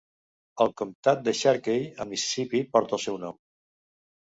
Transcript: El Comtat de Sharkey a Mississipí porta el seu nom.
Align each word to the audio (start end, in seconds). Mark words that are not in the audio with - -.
El 0.63 0.71
Comtat 0.81 1.21
de 1.27 1.35
Sharkey 1.41 1.85
a 2.05 2.09
Mississipí 2.15 2.65
porta 2.73 3.01
el 3.01 3.05
seu 3.07 3.23
nom. 3.27 3.41